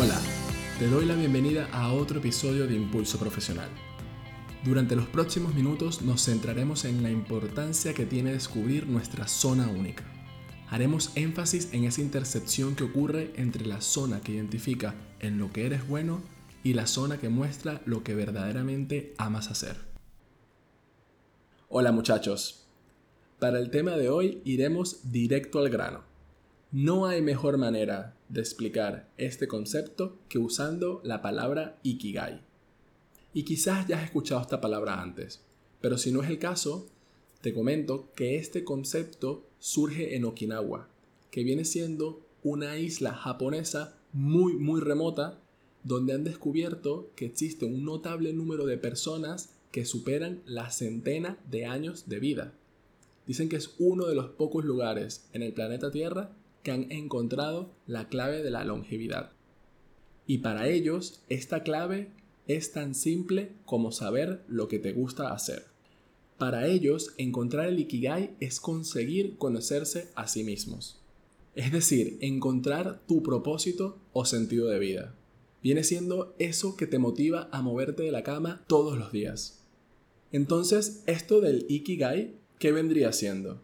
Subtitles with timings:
[0.00, 0.20] Hola,
[0.78, 3.68] te doy la bienvenida a otro episodio de Impulso Profesional.
[4.64, 10.04] Durante los próximos minutos nos centraremos en la importancia que tiene descubrir nuestra zona única.
[10.70, 15.66] Haremos énfasis en esa intercepción que ocurre entre la zona que identifica en lo que
[15.66, 16.22] eres bueno
[16.62, 19.78] y la zona que muestra lo que verdaderamente amas hacer.
[21.68, 22.68] Hola muchachos,
[23.40, 26.07] para el tema de hoy iremos directo al grano.
[26.70, 32.42] No hay mejor manera de explicar este concepto que usando la palabra Ikigai.
[33.32, 35.40] Y quizás ya has escuchado esta palabra antes,
[35.80, 36.86] pero si no es el caso,
[37.40, 40.90] te comento que este concepto surge en Okinawa,
[41.30, 45.40] que viene siendo una isla japonesa muy muy remota
[45.84, 51.64] donde han descubierto que existe un notable número de personas que superan la centena de
[51.64, 52.52] años de vida.
[53.26, 57.70] Dicen que es uno de los pocos lugares en el planeta Tierra que han encontrado
[57.86, 59.32] la clave de la longevidad.
[60.26, 62.10] Y para ellos, esta clave
[62.46, 65.66] es tan simple como saber lo que te gusta hacer.
[66.38, 71.00] Para ellos, encontrar el Ikigai es conseguir conocerse a sí mismos.
[71.54, 75.14] Es decir, encontrar tu propósito o sentido de vida.
[75.62, 79.64] Viene siendo eso que te motiva a moverte de la cama todos los días.
[80.30, 83.60] Entonces, esto del Ikigai, ¿qué vendría siendo?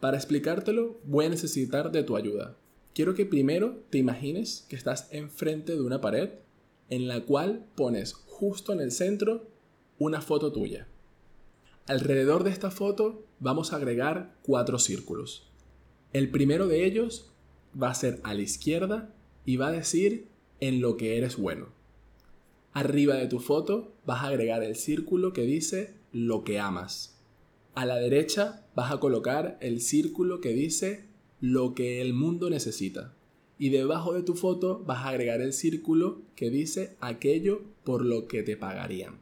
[0.00, 2.56] Para explicártelo voy a necesitar de tu ayuda.
[2.94, 6.30] Quiero que primero te imagines que estás enfrente de una pared
[6.88, 9.48] en la cual pones justo en el centro
[9.98, 10.86] una foto tuya.
[11.86, 15.50] Alrededor de esta foto vamos a agregar cuatro círculos.
[16.12, 17.32] El primero de ellos
[17.80, 20.28] va a ser a la izquierda y va a decir
[20.60, 21.68] en lo que eres bueno.
[22.72, 27.17] Arriba de tu foto vas a agregar el círculo que dice lo que amas.
[27.78, 31.04] A la derecha vas a colocar el círculo que dice
[31.40, 33.14] lo que el mundo necesita.
[33.56, 38.26] Y debajo de tu foto vas a agregar el círculo que dice aquello por lo
[38.26, 39.20] que te pagarían.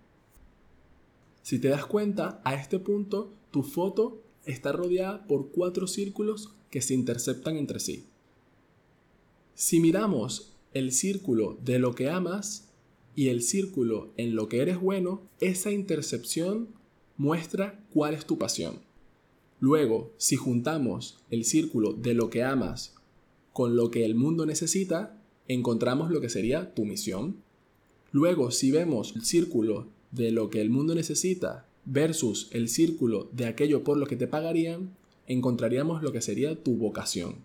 [1.43, 6.81] Si te das cuenta, a este punto tu foto está rodeada por cuatro círculos que
[6.81, 8.07] se interceptan entre sí.
[9.53, 12.71] Si miramos el círculo de lo que amas
[13.15, 16.69] y el círculo en lo que eres bueno, esa intercepción
[17.17, 18.81] muestra cuál es tu pasión.
[19.61, 22.95] Luego, si juntamos el círculo de lo que amas
[23.53, 25.19] con lo que el mundo necesita,
[25.49, 27.37] encontramos lo que sería tu misión.
[28.13, 33.47] Luego, si vemos el círculo de lo que el mundo necesita versus el círculo de
[33.47, 34.91] aquello por lo que te pagarían,
[35.27, 37.37] encontraríamos lo que sería tu vocación.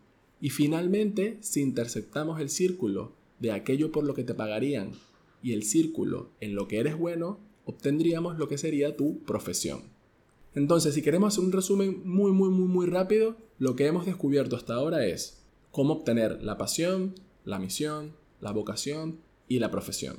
[0.41, 4.91] Y finalmente, si interceptamos el círculo de aquello por lo que te pagarían
[5.43, 7.39] y el círculo en lo que eres bueno,
[7.71, 9.83] obtendríamos lo que sería tu profesión.
[10.53, 14.55] Entonces, si queremos hacer un resumen muy, muy, muy, muy rápido, lo que hemos descubierto
[14.55, 17.15] hasta ahora es cómo obtener la pasión,
[17.45, 20.17] la misión, la vocación y la profesión.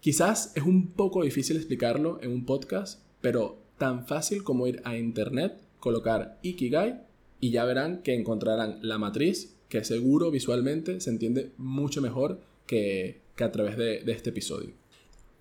[0.00, 4.96] Quizás es un poco difícil explicarlo en un podcast, pero tan fácil como ir a
[4.96, 7.02] internet, colocar Ikigai
[7.38, 13.20] y ya verán que encontrarán la matriz que seguro visualmente se entiende mucho mejor que,
[13.38, 14.79] a través de este episodio.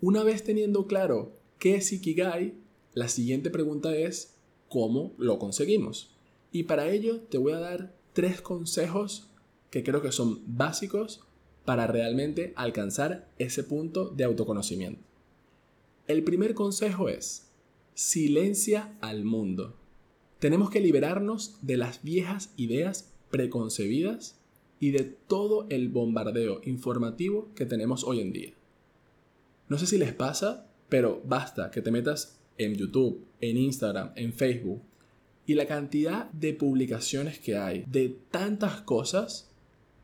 [0.02, 2.54] Una vez teniendo claro qué es Ikigai,
[2.94, 4.38] la siguiente pregunta es
[4.70, 6.16] ¿cómo lo conseguimos?
[6.54, 9.30] Y para ello te voy a dar tres consejos
[9.70, 11.22] que creo que son básicos
[11.66, 15.02] para realmente alcanzar ese punto de autoconocimiento.
[16.08, 17.50] El primer consejo es
[17.94, 19.76] silencia al mundo.
[20.40, 24.40] Tenemos que liberarnos de las viejas ideas preconcebidas
[24.80, 28.54] y de todo el bombardeo informativo que tenemos hoy en día.
[29.70, 34.34] No sé si les pasa, pero basta que te metas en YouTube, en Instagram, en
[34.34, 34.82] Facebook
[35.46, 39.50] y la cantidad de publicaciones que hay de tantas cosas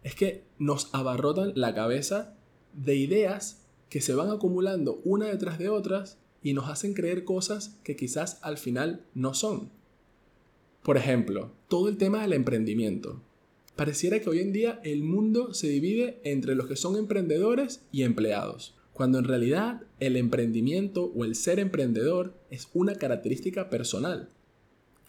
[0.03, 2.35] es que nos abarrotan la cabeza
[2.73, 7.79] de ideas que se van acumulando una detrás de otras y nos hacen creer cosas
[7.83, 9.71] que quizás al final no son.
[10.83, 13.21] Por ejemplo, todo el tema del emprendimiento.
[13.75, 18.03] Pareciera que hoy en día el mundo se divide entre los que son emprendedores y
[18.03, 24.29] empleados cuando en realidad el emprendimiento o el ser emprendedor es una característica personal.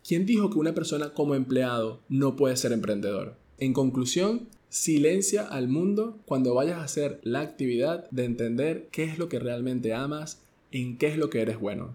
[0.04, 3.36] ¿Quién dijo que una persona como empleado no puede ser emprendedor?
[3.58, 9.18] En conclusión, silencia al mundo cuando vayas a hacer la actividad de entender qué es
[9.18, 10.42] lo que realmente amas,
[10.72, 11.94] en qué es lo que eres bueno.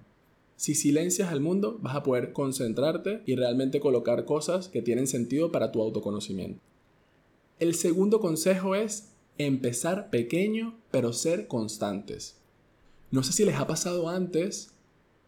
[0.56, 5.52] Si silencias al mundo, vas a poder concentrarte y realmente colocar cosas que tienen sentido
[5.52, 6.62] para tu autoconocimiento.
[7.60, 9.10] El segundo consejo es
[9.46, 12.38] empezar pequeño, pero ser constantes.
[13.12, 14.72] No sé si les ha pasado antes,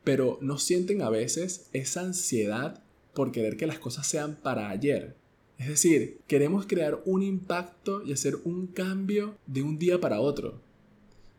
[0.03, 2.83] pero ¿no sienten a veces esa ansiedad
[3.13, 5.15] por querer que las cosas sean para ayer?
[5.57, 10.59] Es decir, queremos crear un impacto y hacer un cambio de un día para otro.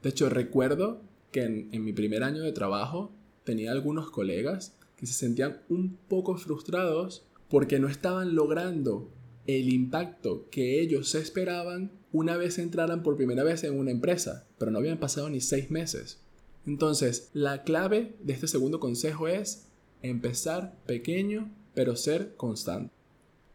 [0.02, 1.00] De hecho, recuerdo
[1.32, 3.10] que en, mi primer año de trabajo
[3.44, 9.08] tenía algunos colegas que se sentían un poco frustrados porque no estaban logrando
[9.46, 14.70] el impacto que ellos esperaban una vez entraran por primera vez en una empresa, pero
[14.70, 16.20] no habían pasado ni seis meses.
[16.66, 19.66] Entonces, la clave de este segundo consejo es
[20.02, 22.92] empezar pequeño, pero ser constante.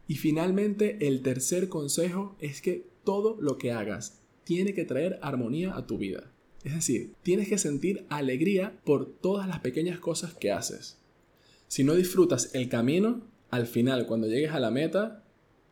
[0.06, 5.76] Y finalmente, el tercer consejo es que todo lo que hagas tiene que traer armonía
[5.76, 6.30] a tu vida.
[6.64, 10.98] Es decir, tienes que sentir alegría por todas las pequeñas cosas que haces.
[11.68, 15.19] Si no disfrutas el camino, al final, cuando llegues a la meta,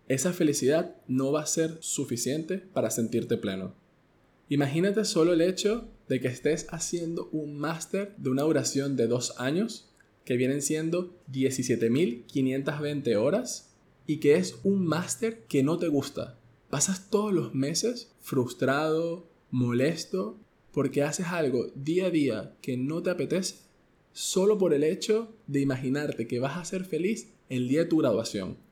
[0.09, 3.75] esa felicidad no va a ser suficiente para sentirte pleno.
[4.49, 9.35] Imagínate solo el hecho de que estés haciendo un máster de una duración de dos
[9.39, 9.91] años,
[10.25, 13.75] que vienen siendo 17.520 horas,
[14.07, 16.39] y que es un máster que no te gusta.
[16.71, 20.39] Pasas todos los meses frustrado, molesto,
[20.73, 23.57] porque haces algo día a día que no te apetece,
[24.13, 27.99] solo por el hecho de imaginarte que vas a ser feliz el día de tu
[27.99, 28.68] graduación.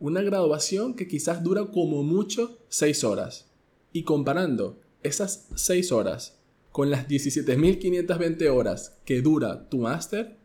[0.00, 3.50] Una graduación que quizás dura como mucho 6 horas.
[3.92, 6.38] Y comparando esas 6 horas
[6.70, 10.36] con las 17.520 horas que dura tu máster,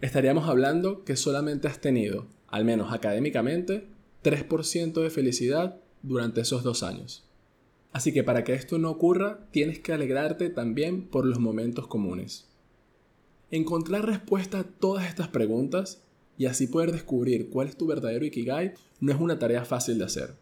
[0.00, 3.86] estaríamos hablando que solamente has tenido, al menos académicamente,
[4.24, 7.28] 3% de felicidad durante esos dos años.
[7.92, 12.48] Así que para que esto no ocurra, tienes que alegrarte también por los momentos comunes.
[13.50, 16.02] Encontrar respuesta a todas estas preguntas
[16.40, 20.06] y así poder descubrir cuál es tu verdadero Ikigai no es una tarea fácil de
[20.06, 20.36] hacer.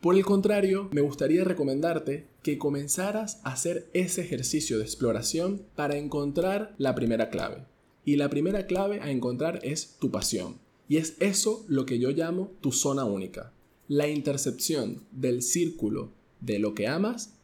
[0.00, 5.98] Por el contrario, me gustaría recomendarte que comenzaras a hacer ese ejercicio de exploración para
[5.98, 7.66] encontrar la primera clave.
[8.06, 10.56] Y la primera clave a encontrar es tu pasión.
[10.88, 13.52] Y es eso lo que yo llamo tu zona única.
[13.86, 16.10] La intercepción del círculo
[16.40, 17.34] de lo que amas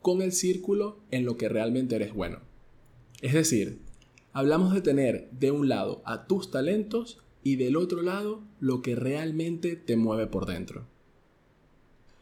[0.00, 2.38] con el círculo en lo que realmente eres bueno.
[3.20, 3.80] Es decir,
[4.32, 8.94] hablamos de tener de un lado a tus talentos y del otro lado lo que
[8.94, 10.86] realmente te mueve por dentro.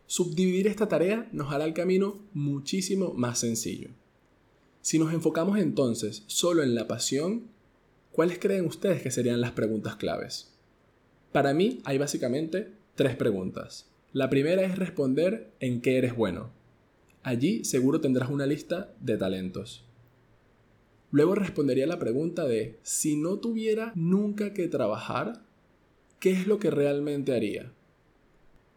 [0.07, 3.91] Subdividir esta tarea nos hará el camino muchísimo más sencillo.
[4.83, 7.45] Si nos enfocamos entonces solo en la pasión,
[8.13, 10.53] ¿cuáles creen ustedes que serían las preguntas claves?
[11.33, 13.87] Para mí hay básicamente tres preguntas.
[14.13, 16.51] La primera es responder en qué eres bueno.
[17.23, 19.85] Allí seguro tendrás una lista de talentos.
[21.11, 25.43] Luego respondería la pregunta de, si no tuviera nunca que trabajar,
[26.21, 27.73] ¿qué es lo que realmente haría?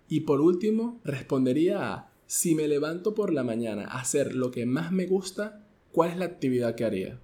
[0.07, 4.65] Y por último, respondería a, si me levanto por la mañana a hacer lo que
[4.65, 7.19] más me gusta, ¿cuál es la actividad que haría?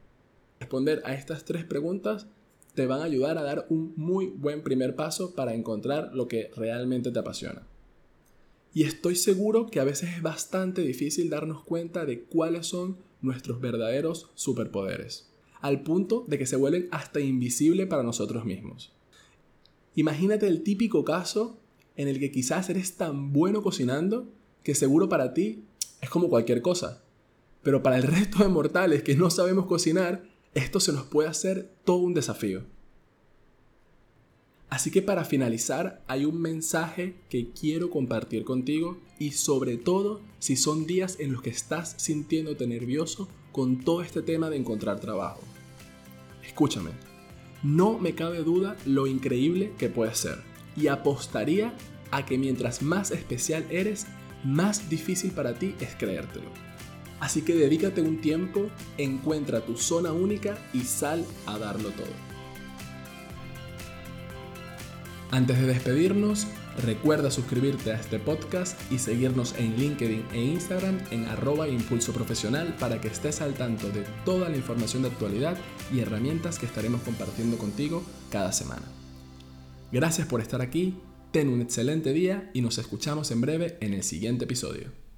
[0.60, 2.28] Responder a estas tres preguntas
[2.76, 6.52] te van a ayudar a dar un muy buen primer paso para encontrar lo que
[6.56, 7.69] realmente te apasiona.
[8.74, 13.60] Y estoy seguro que a veces es bastante difícil darnos cuenta de cuáles son nuestros
[13.60, 15.30] verdaderos superpoderes,
[15.60, 18.94] al punto de que se vuelven hasta invisibles para nosotros mismos.
[19.96, 21.60] Imagínate el típico caso
[21.96, 24.30] en el que quizás eres tan bueno cocinando
[24.64, 25.64] que seguro para ti
[26.02, 27.04] es como cualquier cosa,
[27.64, 30.24] pero para el resto de mortales que no sabemos cocinar,
[30.54, 32.64] esto se nos puede hacer todo un desafío.
[34.80, 40.56] Así que para finalizar hay un mensaje que quiero compartir contigo y sobre todo si
[40.56, 45.42] son días en los que estás sintiéndote nervioso con todo este tema de encontrar trabajo.
[46.46, 46.92] Escúchame,
[47.62, 50.38] no me cabe duda lo increíble que puedes ser
[50.78, 51.74] y apostaría
[52.12, 54.08] a que mientras más especial eres,
[54.46, 56.52] más difícil para ti es creértelo.
[57.20, 62.29] Así que dedícate un tiempo, encuentra tu zona única y sal a darlo todo.
[65.32, 66.48] Antes de despedirnos,
[66.84, 72.76] recuerda suscribirte a este podcast y seguirnos en LinkedIn e Instagram en arroba impulso profesional
[72.80, 75.56] para que estés al tanto de toda la información de actualidad
[75.94, 78.88] y herramientas que estaremos compartiendo contigo cada semana.
[79.92, 80.96] Gracias por estar aquí,
[81.32, 85.09] ten un excelente día y nos escuchamos en breve en el siguiente episodio.